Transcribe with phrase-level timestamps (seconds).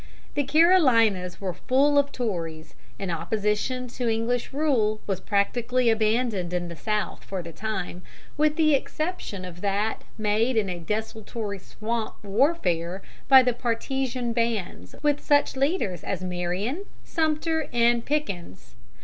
[0.33, 6.69] The Carolinas were full of Tories, and opposition to English rule was practically abandoned in
[6.69, 8.01] the South for the time,
[8.35, 14.95] with the exception of that made in a desultory swamp warfare by the partisan bands
[15.03, 18.73] with such leaders as Marion, Sumter, and Pickens.